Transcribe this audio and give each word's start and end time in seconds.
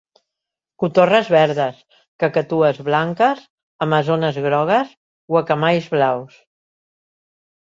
Cotorres 0.83 1.27
verdes, 1.33 1.83
cacatues 2.23 2.79
blanques, 2.87 3.43
amazones 3.87 4.41
grogues, 4.47 4.97
guacamais 5.35 5.91
blaus... 5.95 6.41